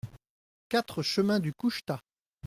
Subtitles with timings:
[0.67, 1.99] quatre chemin du Couchetat